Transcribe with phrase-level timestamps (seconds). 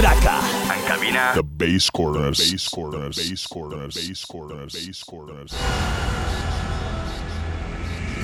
[0.00, 1.32] En cabina...
[1.34, 2.38] The Basscornerz.
[2.38, 3.16] The Basscornerz.
[3.16, 3.94] The Basscornerz.
[3.94, 4.72] The Basscornerz.
[4.72, 5.52] The Basscornerz.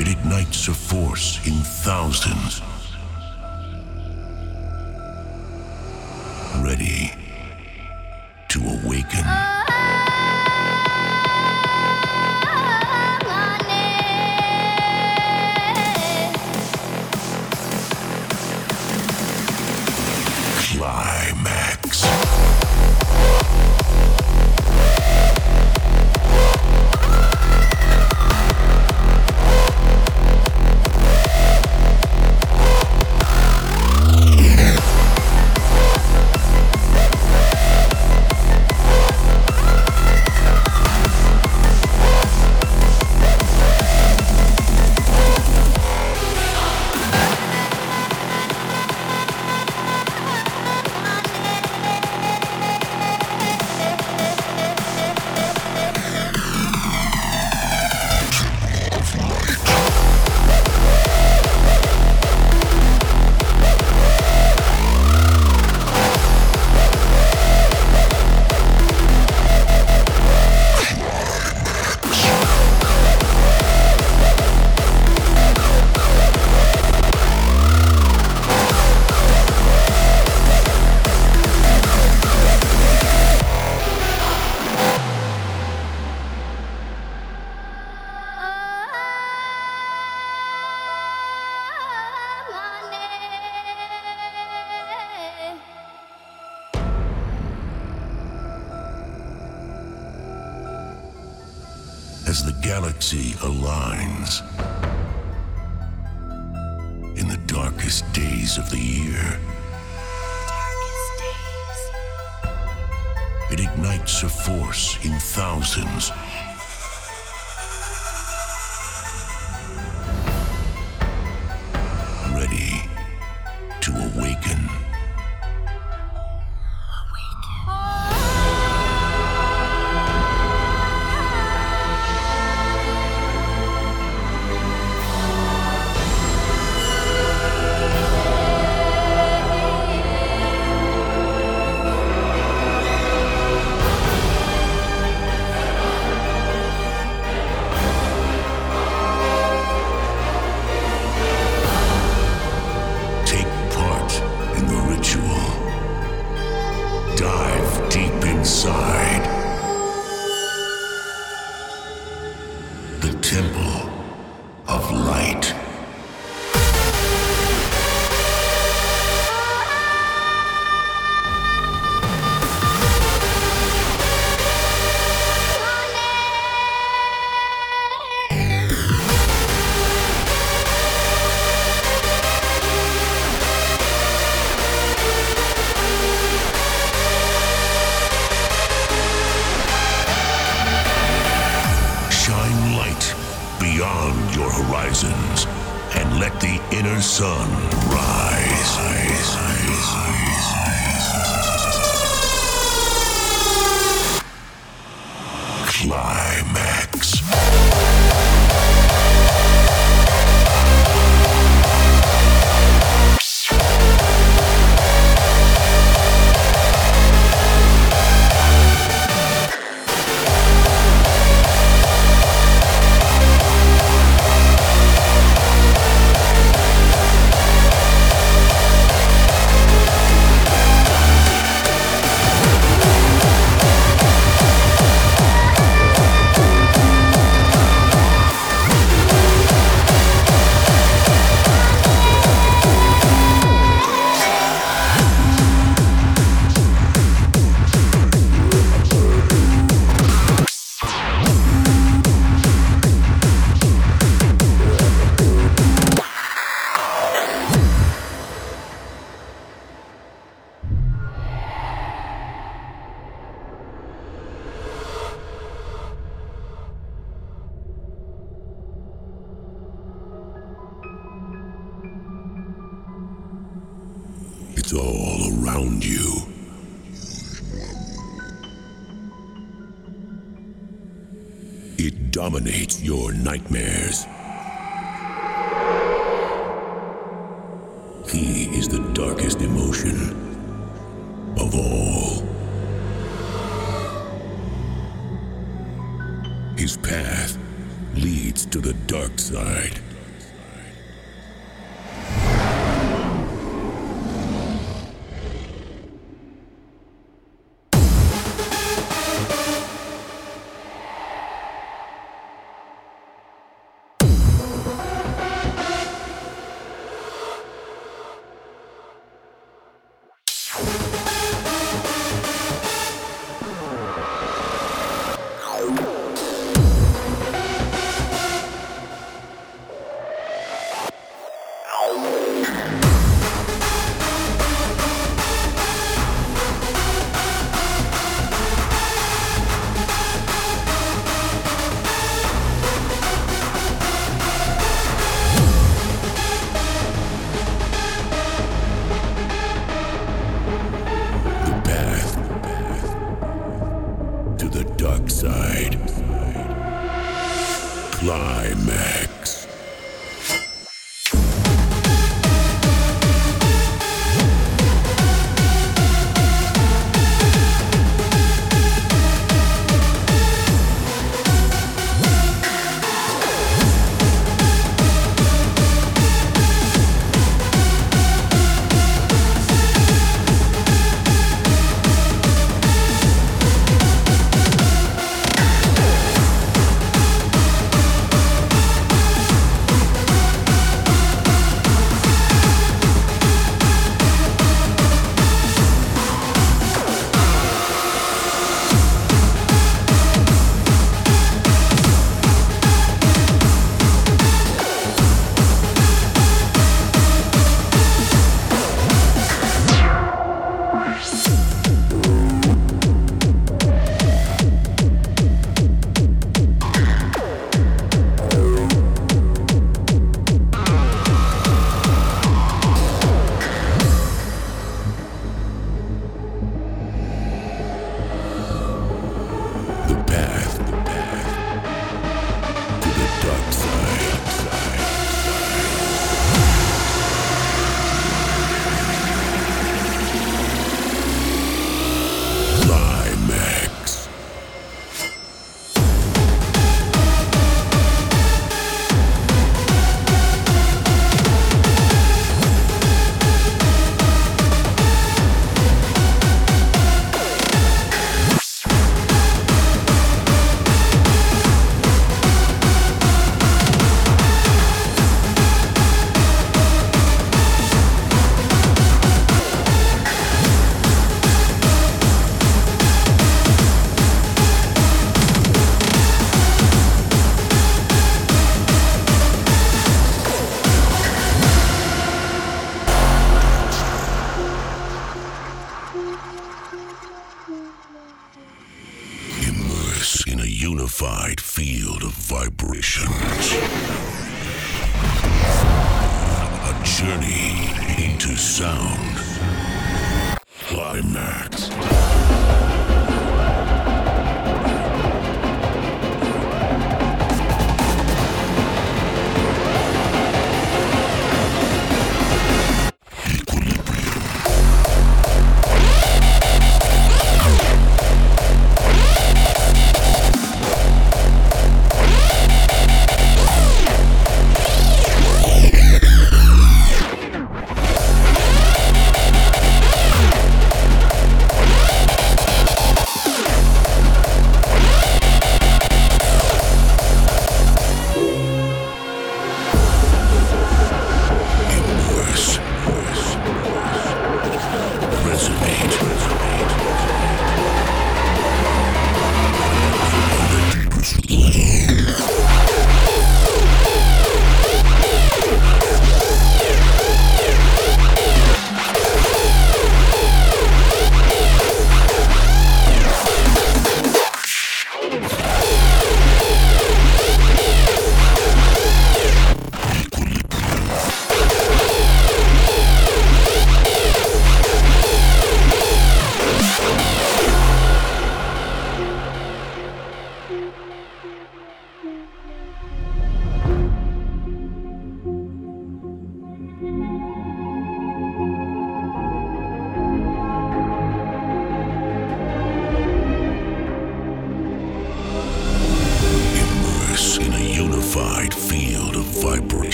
[0.00, 2.62] It ignites a force in thousands.
[6.62, 7.10] Ready
[8.50, 9.24] to awaken.
[9.24, 9.63] Qlimax.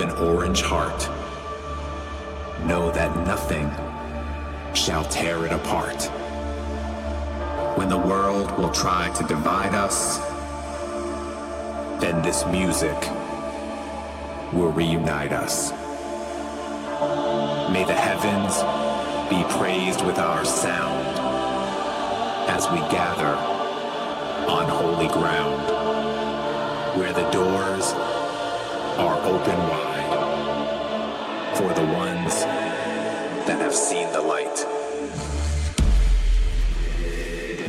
[0.00, 1.08] Of an orange heart.
[2.66, 3.68] Know that nothing
[4.74, 6.04] shall tear it apart.
[7.76, 10.18] When the world will try to divide us,
[12.00, 12.96] then this music
[14.52, 15.72] will reunite us.
[17.72, 18.54] May the heavens
[19.30, 21.18] be praised with our sound
[22.50, 23.34] as we gather
[24.48, 25.66] on holy ground
[26.98, 27.94] where the doors
[28.98, 29.87] are open wide
[31.58, 32.44] for the ones
[33.48, 34.64] that have seen the light.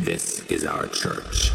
[0.05, 1.51] This is our church.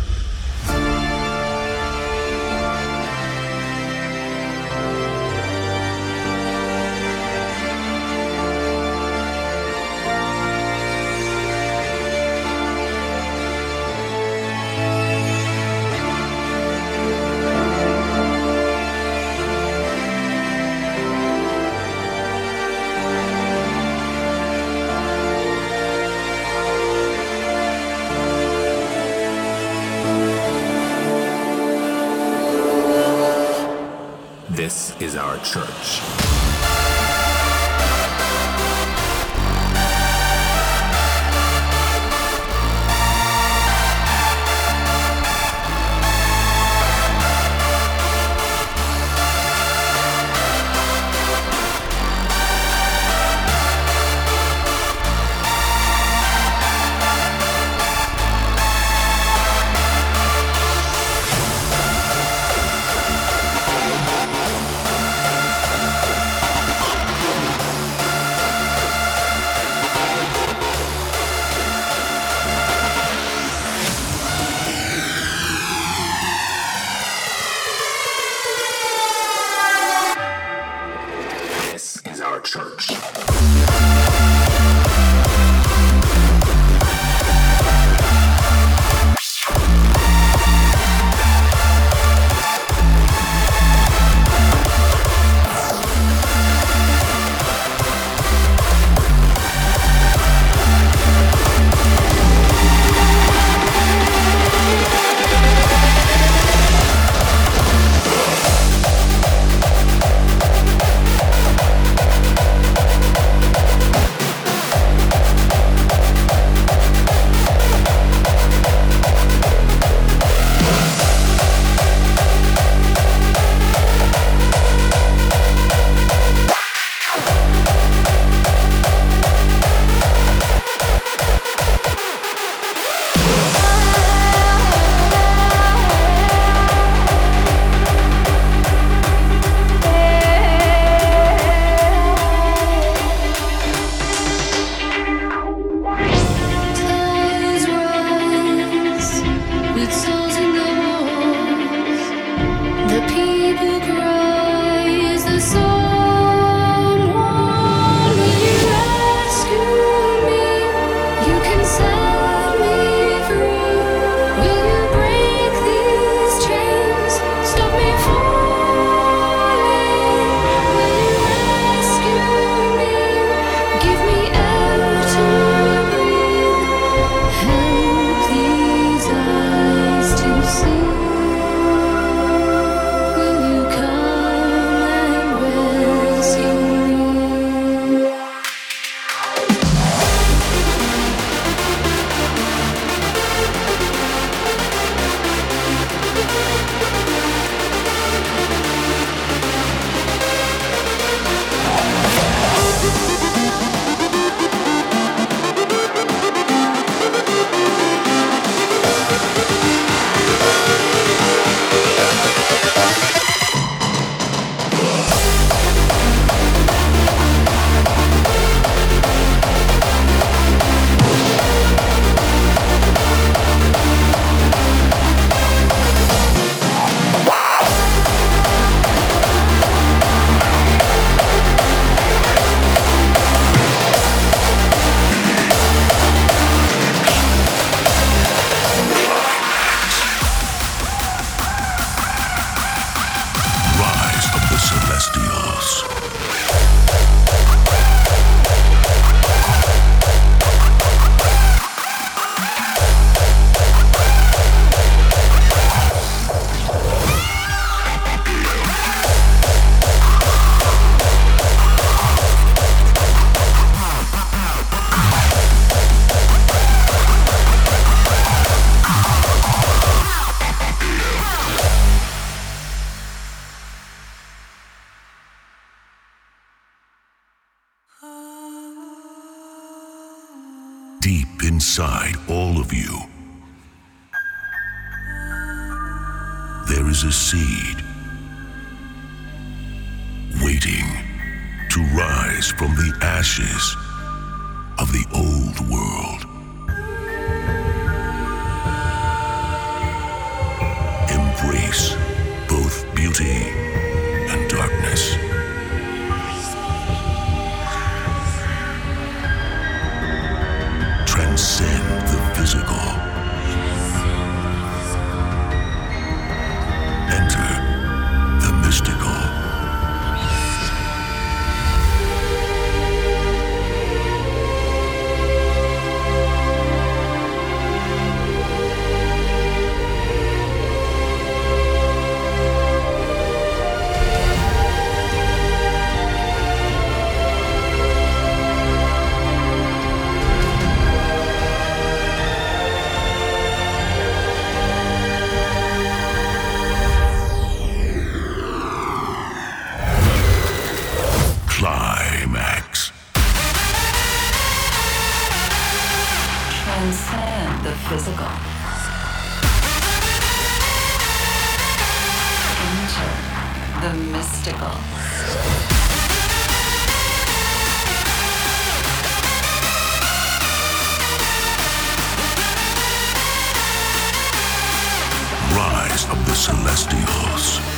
[375.56, 377.73] Rise of the Celestials.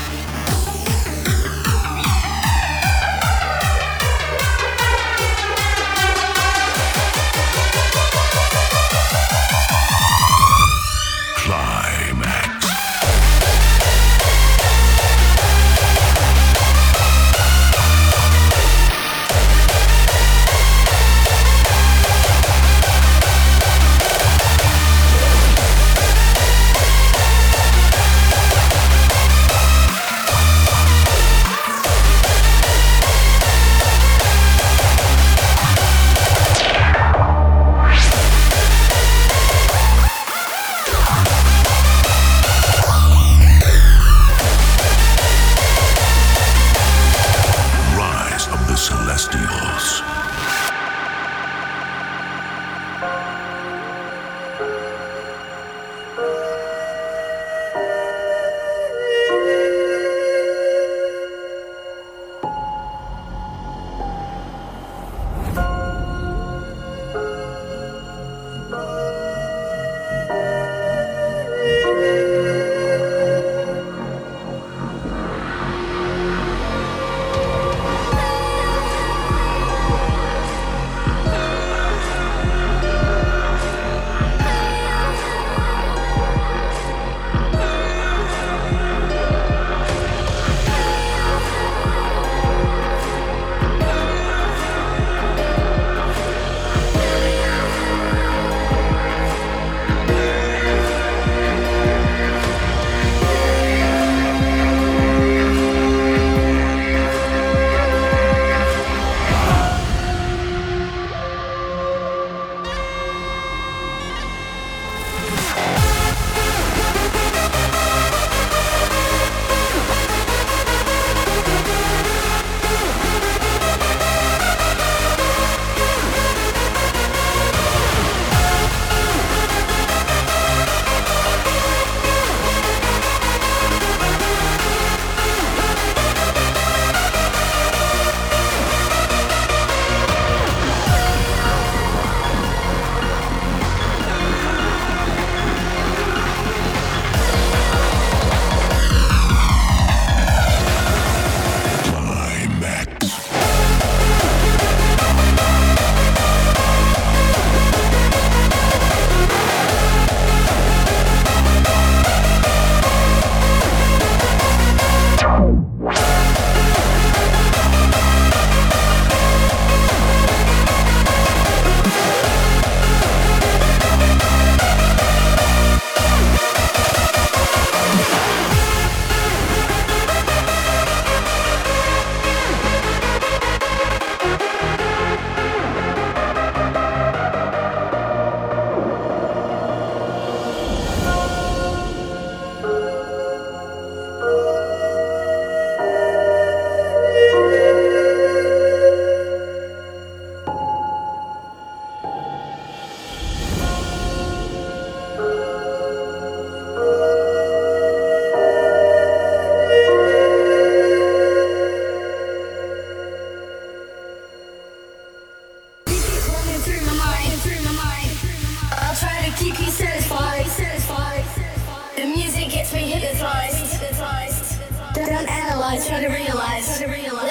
[225.67, 225.83] Let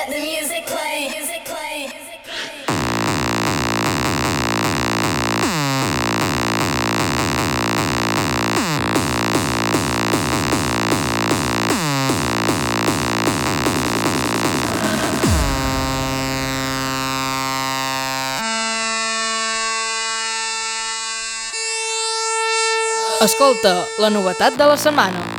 [0.10, 1.88] the music play, music play.
[23.22, 25.35] Escolta la novetat de la setmana.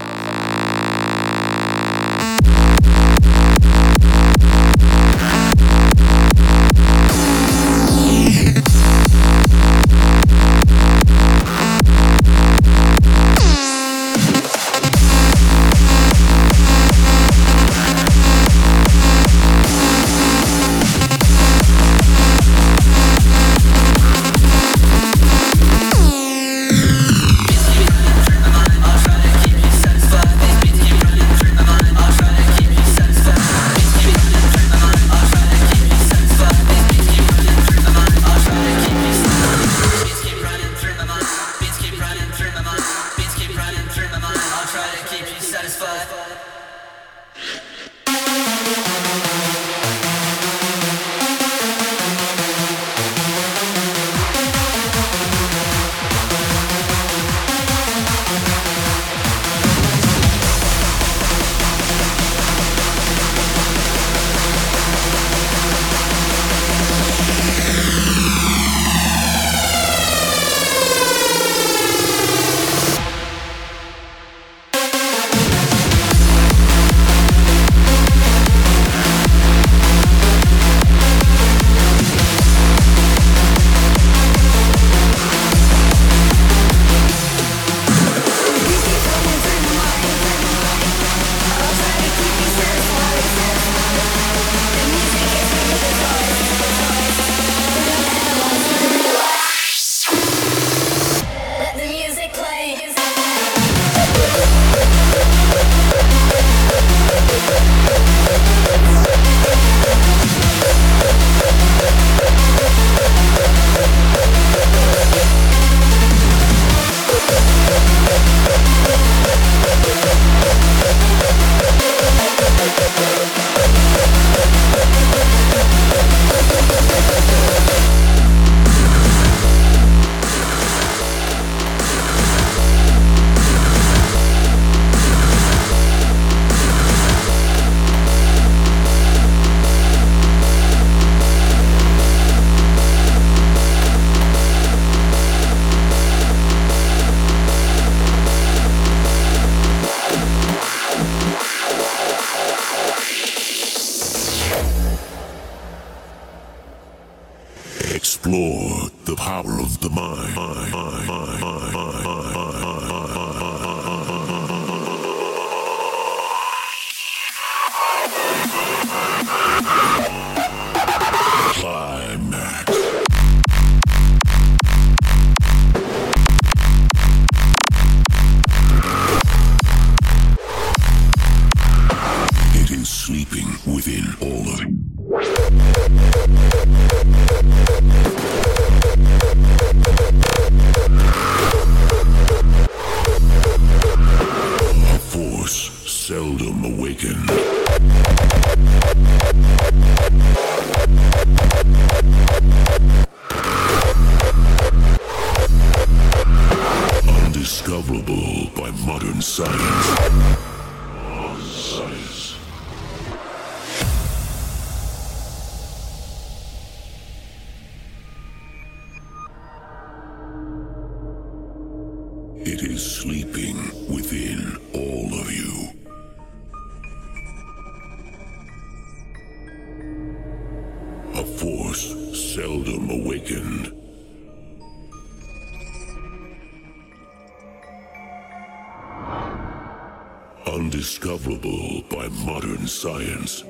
[242.76, 243.42] Science.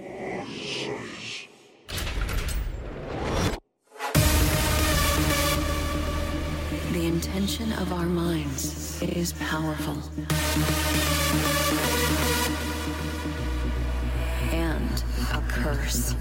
[6.92, 9.98] The intention of our minds is powerful.
[14.52, 16.14] And a curse.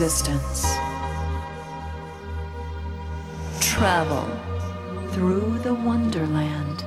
[0.00, 0.64] Existence.
[3.58, 4.26] travel
[5.10, 6.84] through the wonderland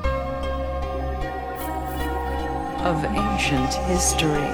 [2.88, 4.52] of ancient history,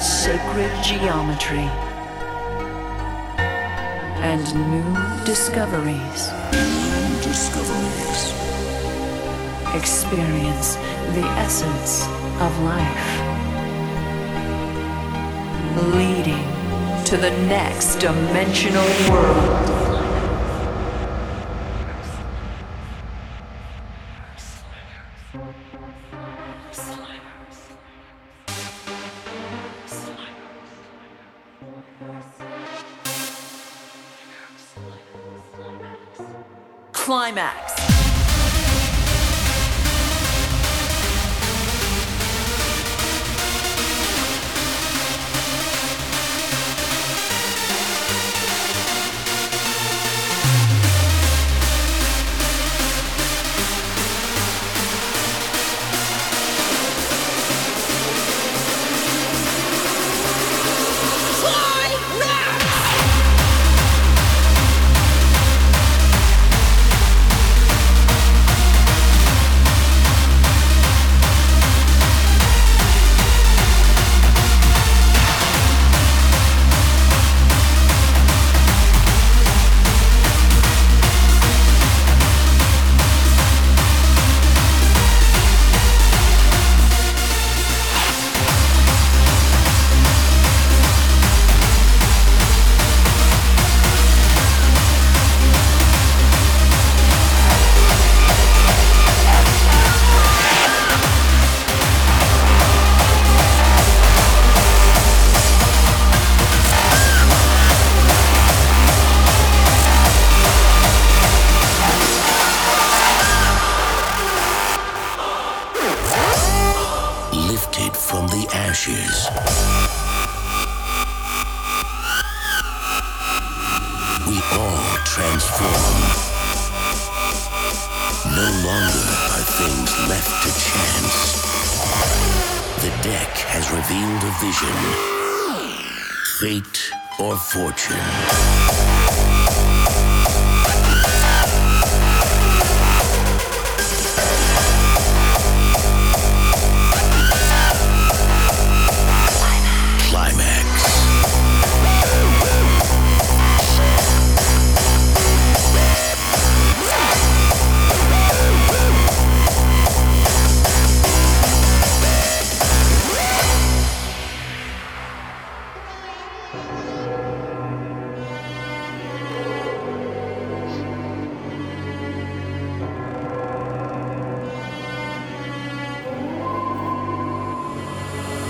[0.00, 1.68] sacred geometry,
[4.30, 6.20] and new discoveries.
[6.52, 8.22] New discoveries.
[9.74, 10.76] Experience
[11.16, 12.06] the essence
[12.40, 13.13] of life,
[17.14, 19.83] to the next dimensional world.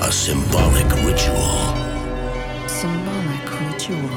[0.03, 1.59] A symbolic ritual.
[2.69, 4.11] Symbolic ritual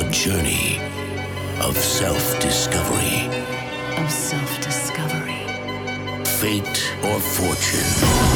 [0.00, 0.78] A journey
[1.60, 3.28] of self discovery.
[3.98, 5.42] of self discovery.
[6.24, 8.33] Fate or fortune.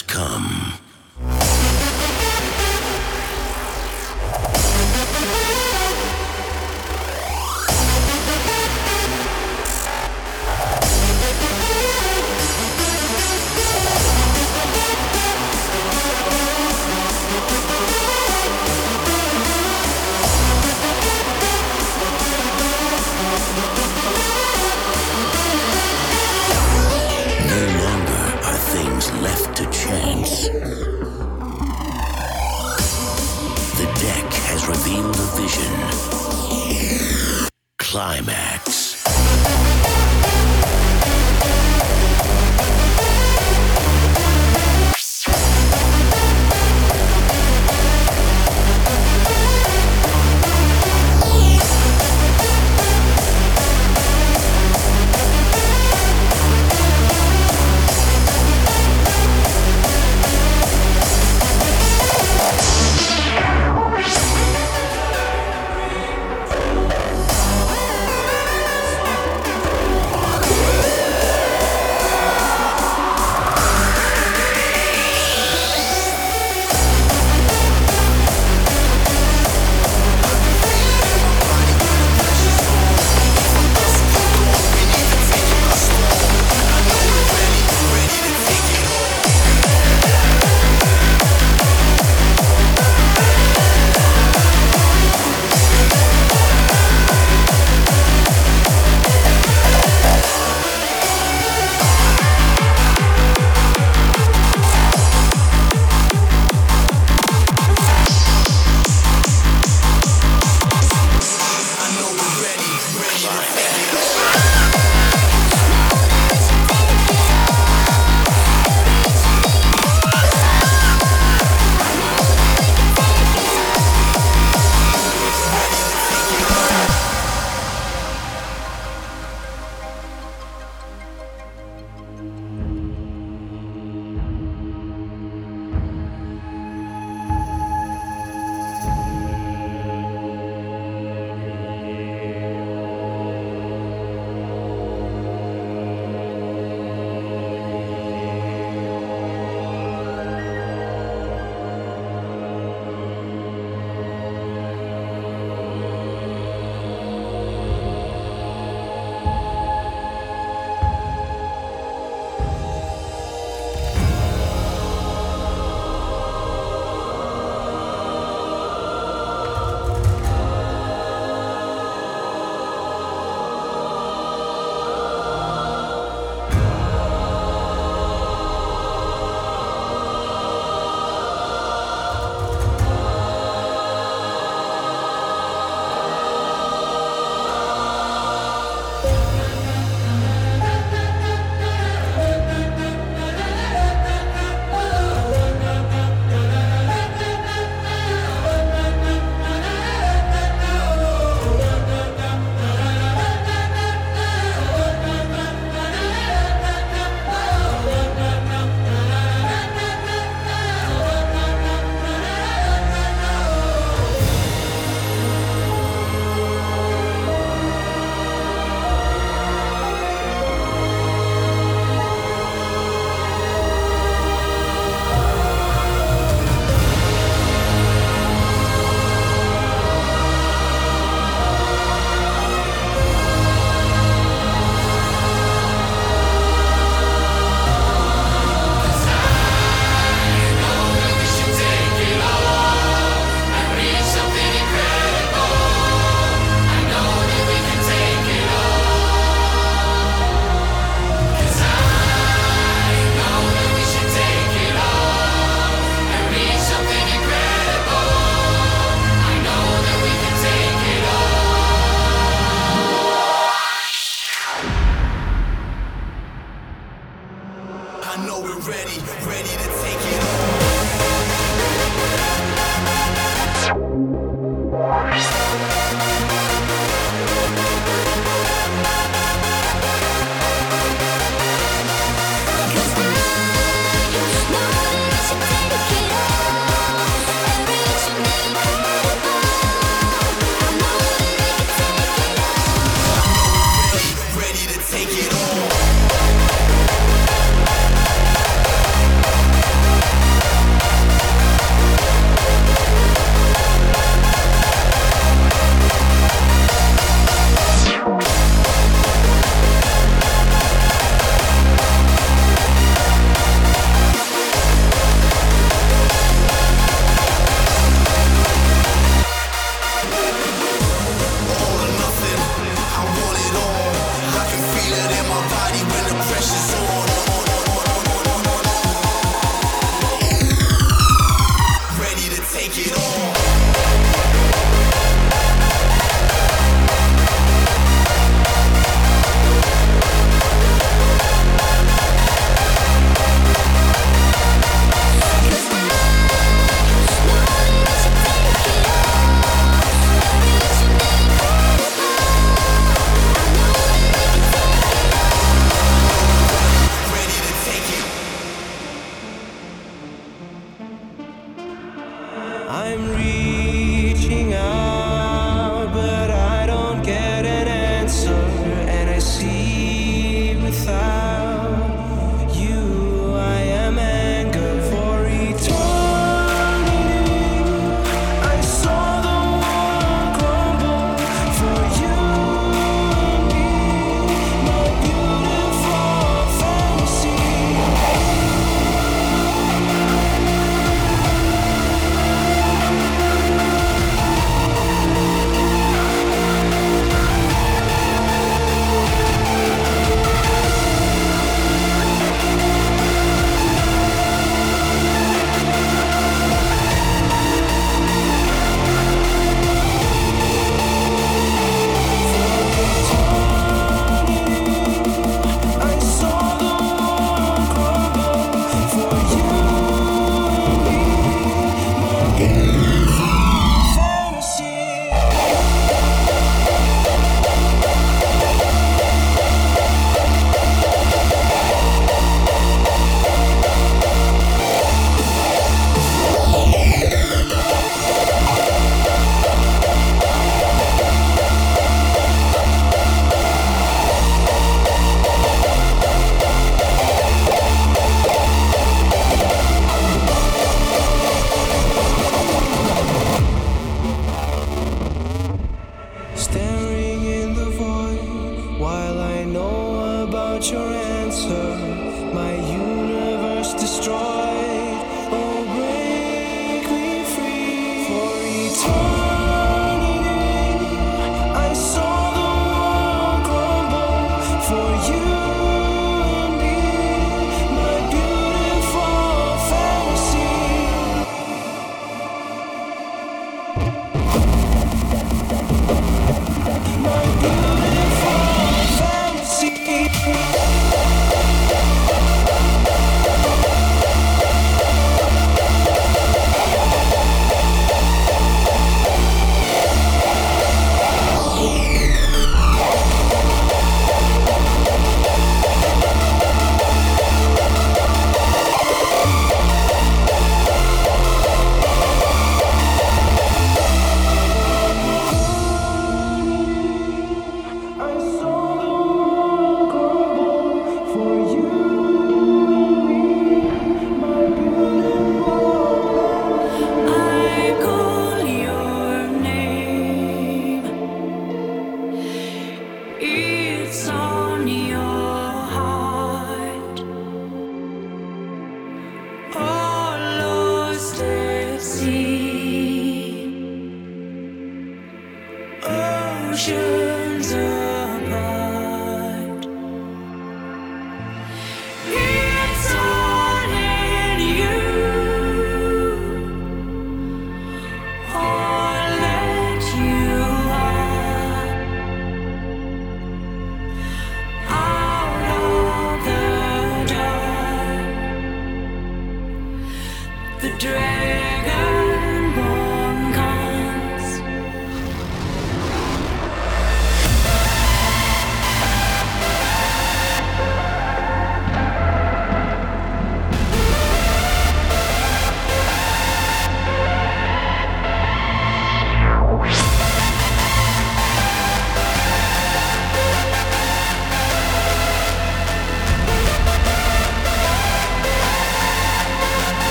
[0.00, 0.29] Has come.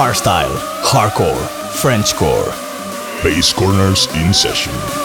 [0.00, 2.50] Hardstyle, hardcore, Frenchcore.
[3.20, 4.99] Basscornerz in session.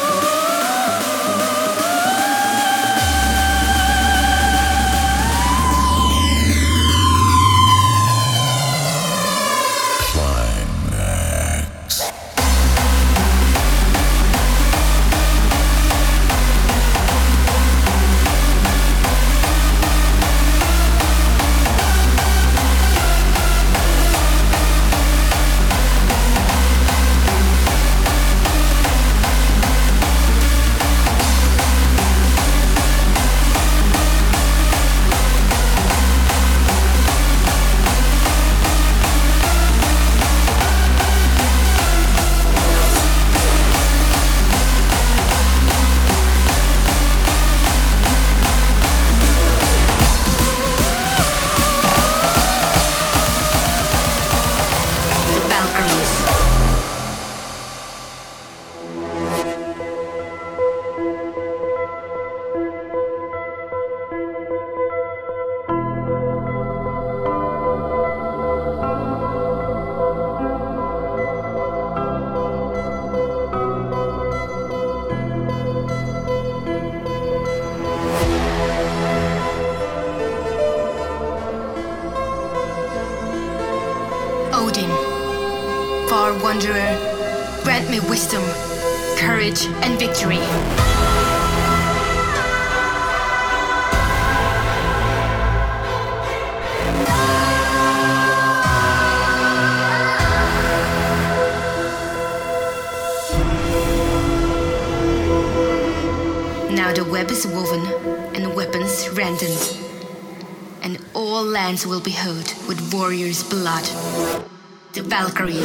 [115.36, 115.65] The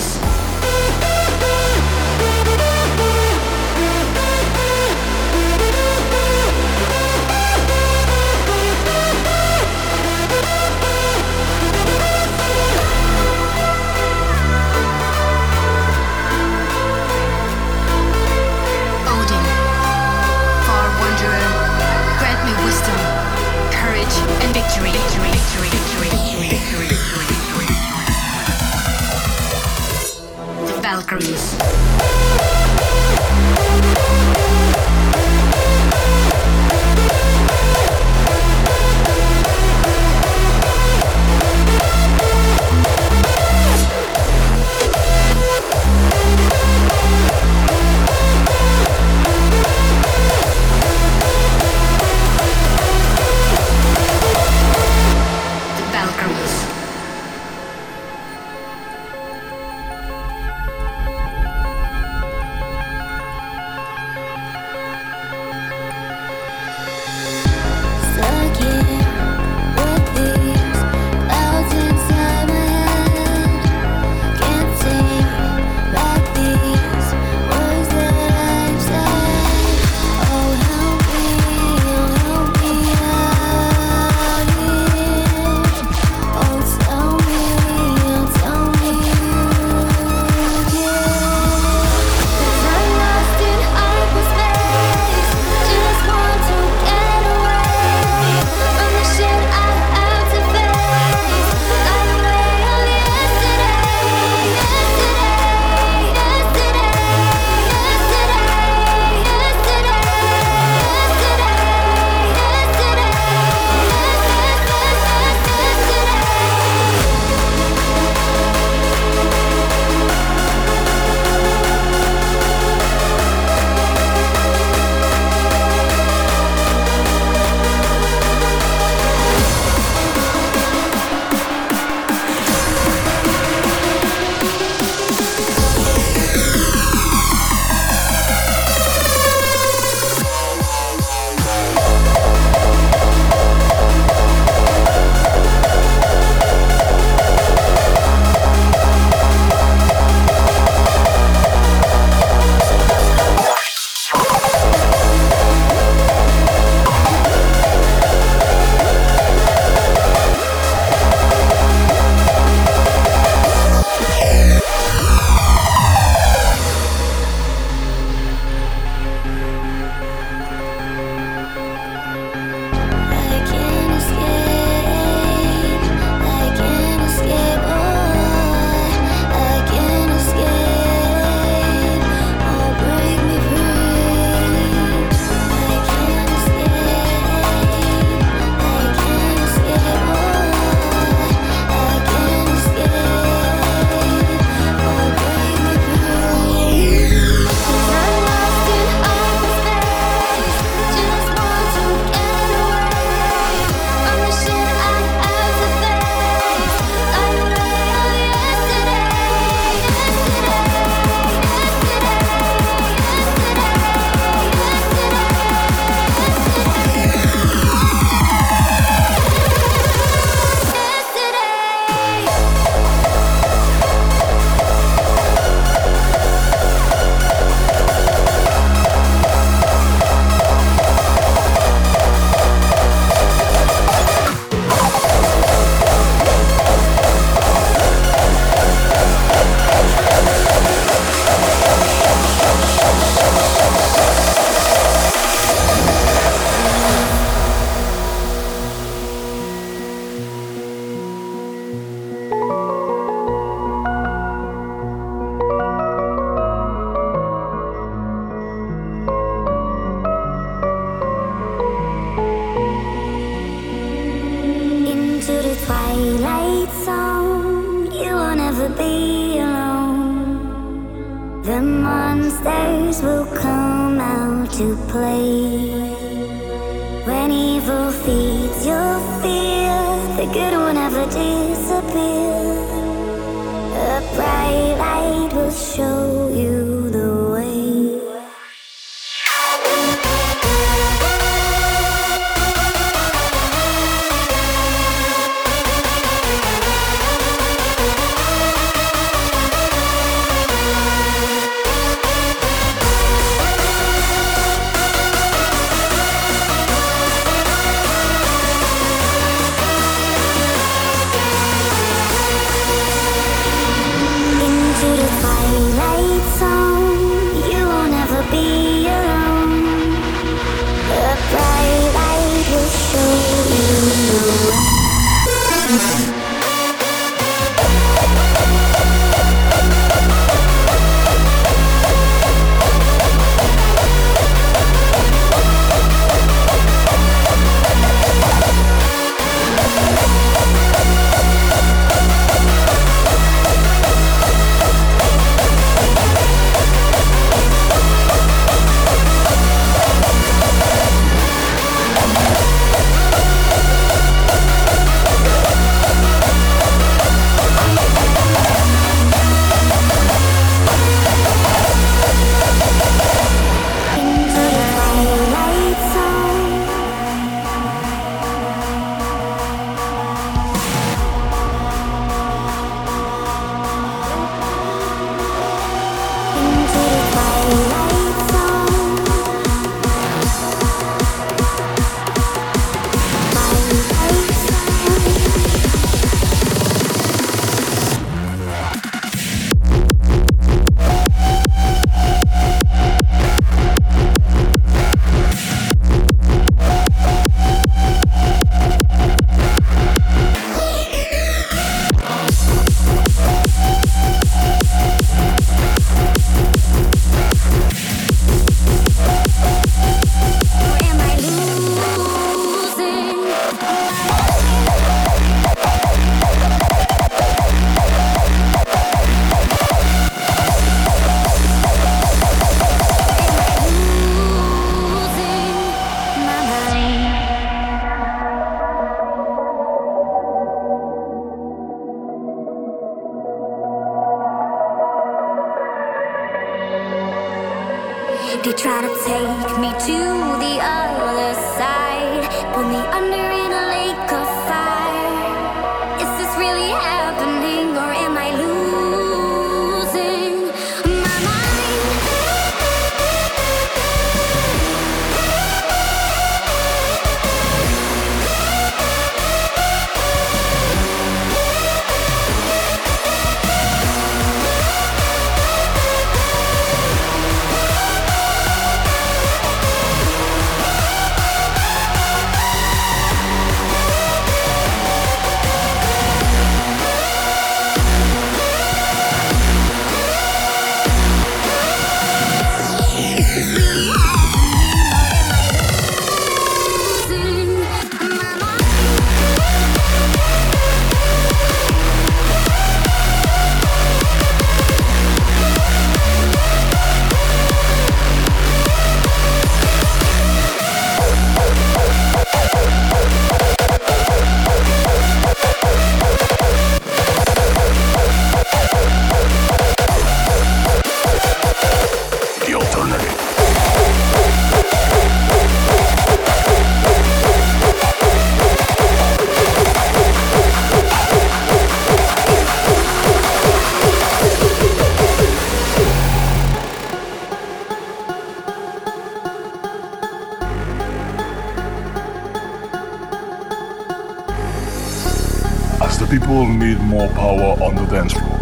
[536.11, 538.41] people need more power on the dance floor.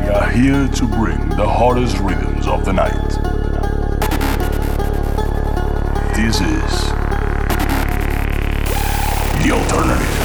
[0.00, 3.08] We are here to bring the hottest rhythms of the night.
[6.16, 6.72] This is
[9.42, 10.16] the alternative.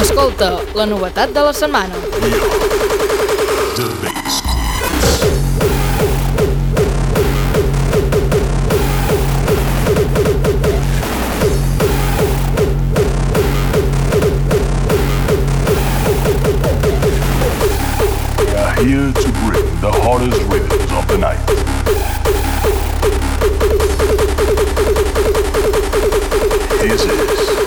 [0.00, 1.94] Escolta la novetat de la setmana.
[2.22, 2.80] Yeah.
[3.76, 4.39] The.
[18.84, 21.46] here to bring the hottest rhythms of the night.
[26.80, 27.59] This is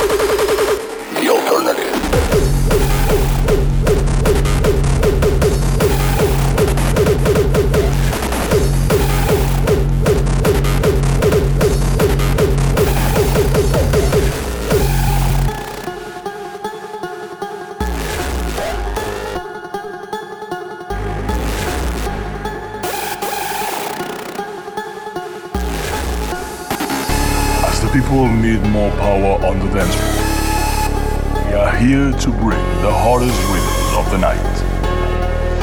[29.03, 34.17] power on the dance floor, we are here to bring the hardest rhythms of the
[34.17, 34.55] night,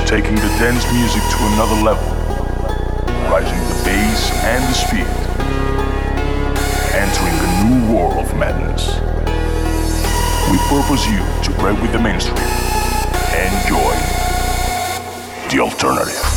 [0.07, 2.05] taking the dance music to another level,
[3.33, 5.09] rising the bass and the speed,
[6.93, 9.01] entering a new world of madness.
[10.53, 12.45] We purpose you to break with the mainstream.
[13.41, 13.97] Enjoy
[15.49, 16.30] the alternative.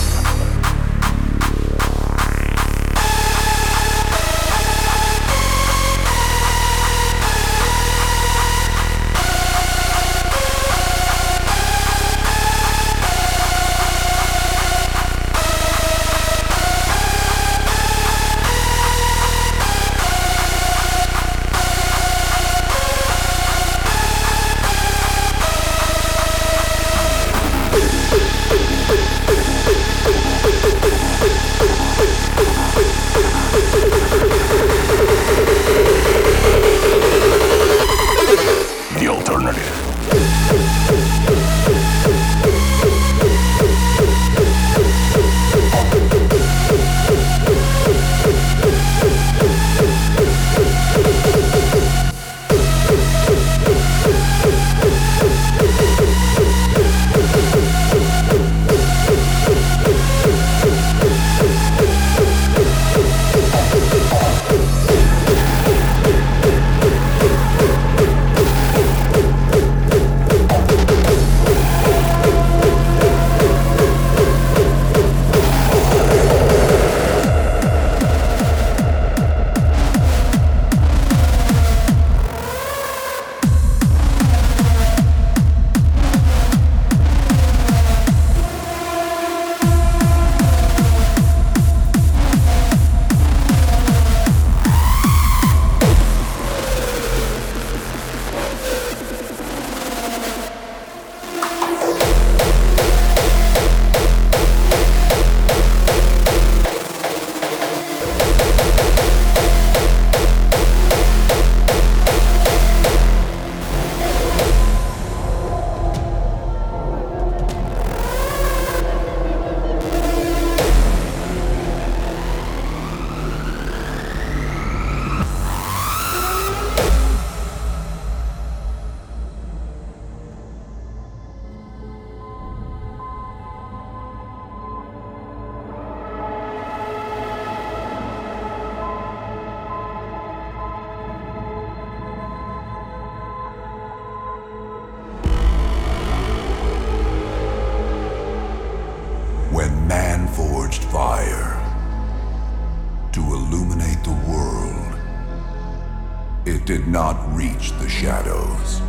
[156.94, 158.83] Not reach the shadows,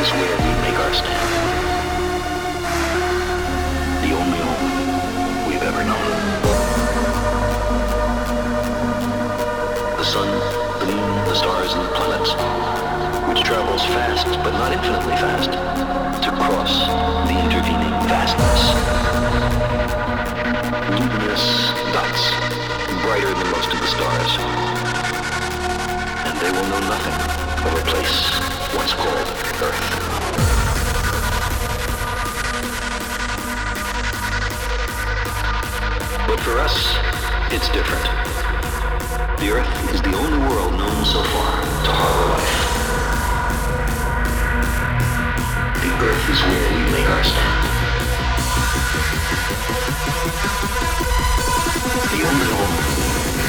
[0.00, 1.28] is where we make our stand.
[3.98, 6.10] The only home we've ever known.
[9.98, 10.28] The sun,
[10.78, 12.30] the moon, the stars, and the planets,
[13.26, 15.50] which travels fast, but not infinitely fast,
[16.22, 16.86] to cross
[17.26, 18.62] the intervening vastness.
[20.94, 21.44] Luminous
[21.90, 22.22] dots,
[23.02, 24.32] brighter than most of the stars.
[26.22, 27.18] And they will know nothing
[27.66, 29.82] of a place Earth.
[36.28, 36.96] But for us,
[37.50, 38.04] it's different.
[39.40, 42.54] The Earth is the only world known so far to harbor life.
[45.82, 47.64] The Earth is where we make our stand.
[52.14, 52.74] The only home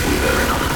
[0.10, 0.69] we've ever known.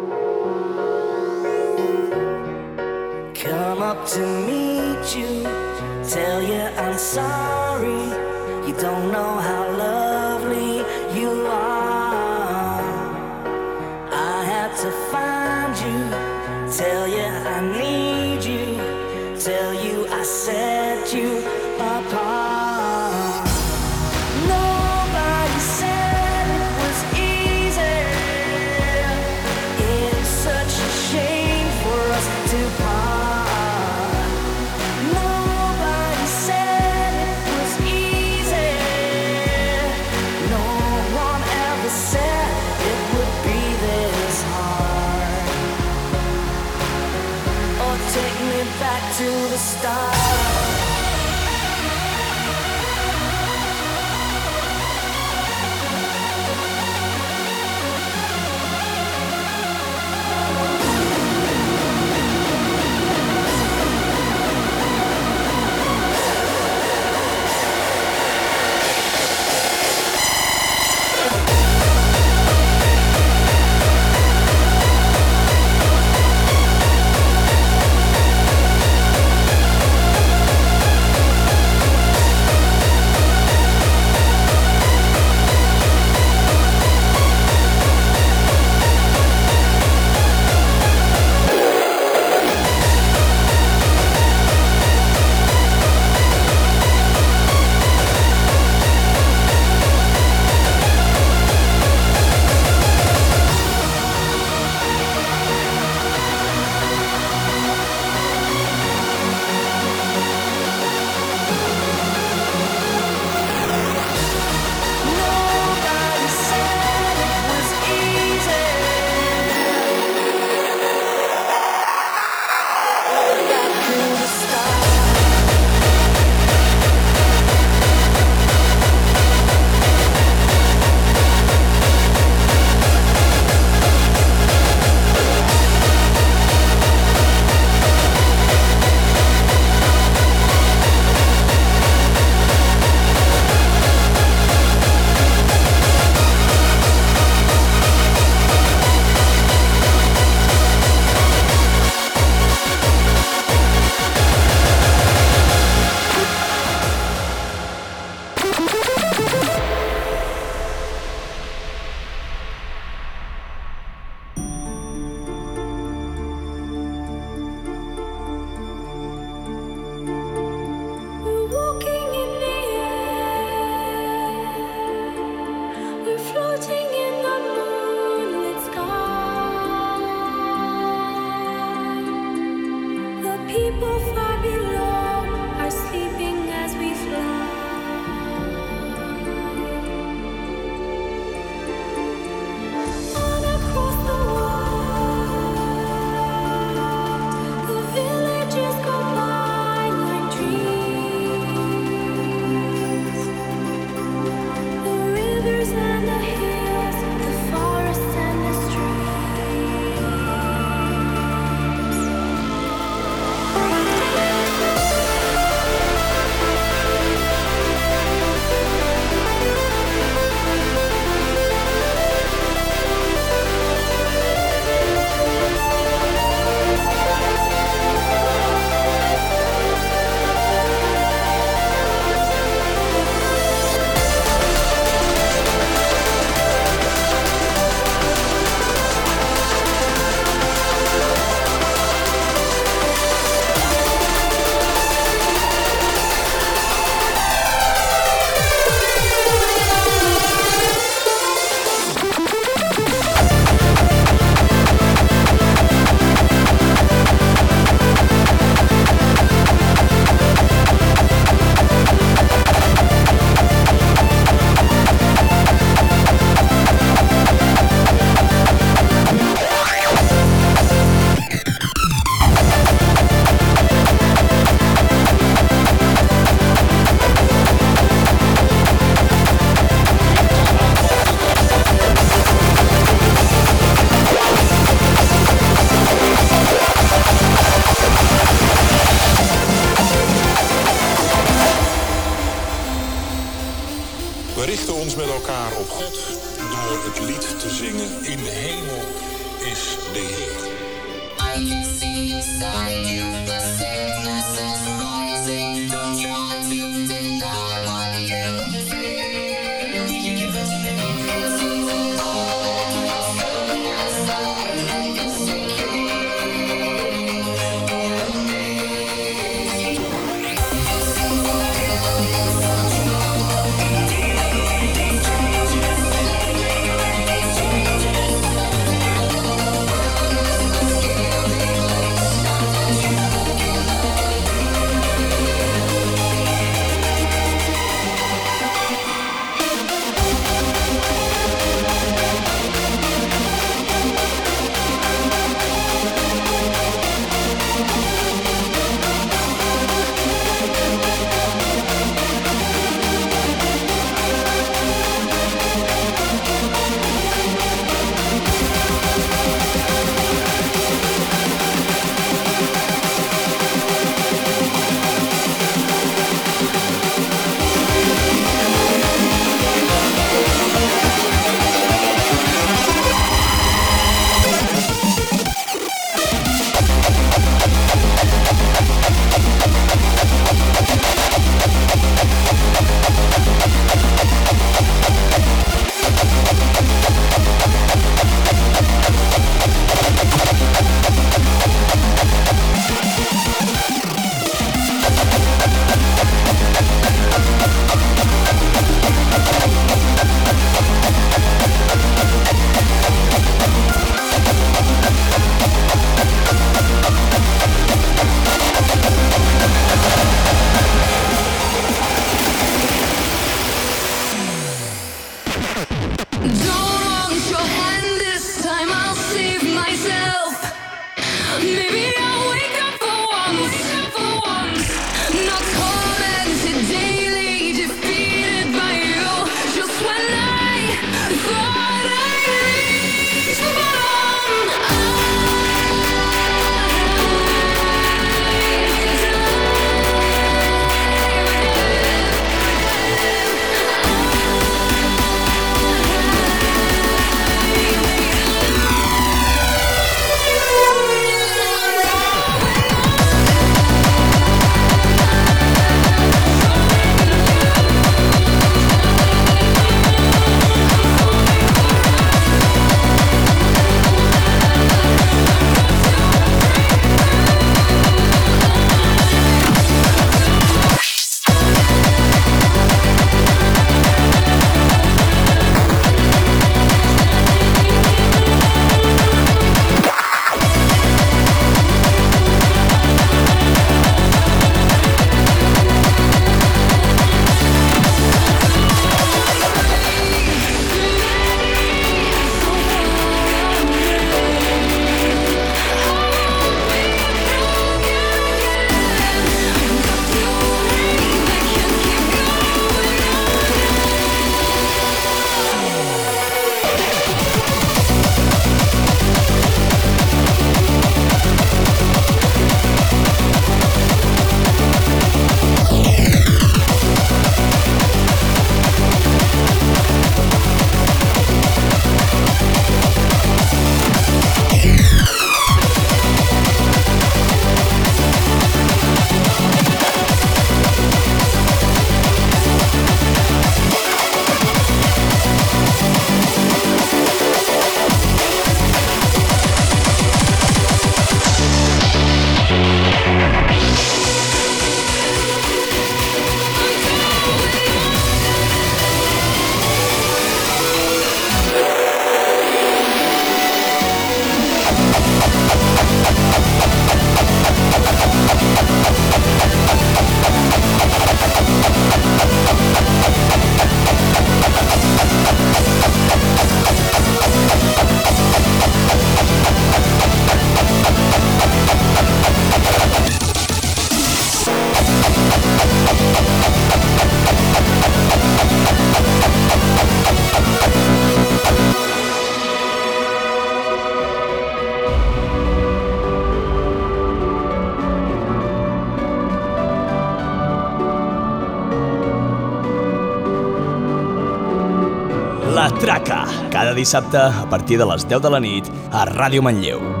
[596.81, 600.00] Dissabte a partir de les 10 de la nit a Ràdio Manlleu.